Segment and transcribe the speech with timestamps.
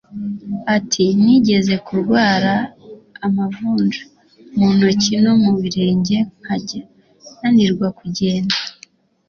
[0.75, 2.53] Ati “Nigeze kurwara
[3.25, 4.01] amavunja
[4.55, 6.81] mu ntoki no mu birenge nkajya
[7.39, 8.55] nanirwa kugenda